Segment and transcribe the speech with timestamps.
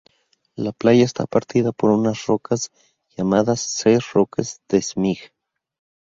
[0.55, 2.71] La playa está partida por unas rocas
[3.15, 5.31] llamadas "Ses Roques des Mig".